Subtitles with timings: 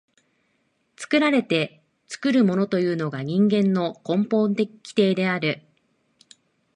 [0.95, 5.61] 作られて作るものというのが人間の根本的規定である。